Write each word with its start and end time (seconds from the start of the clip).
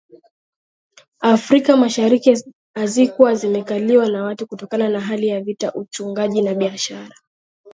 Afrika 1.21 1.77
mashariki 1.77 2.43
hazikuwa 2.73 3.35
zimekaliwa 3.35 4.09
na 4.09 4.23
watu 4.23 4.47
Kutokana 4.47 4.89
na 4.89 4.99
hali 5.01 5.27
ya 5.27 5.41
vita 5.41 5.73
uchungaji 5.73 6.41
na 6.41 6.53
biashara 6.53 7.15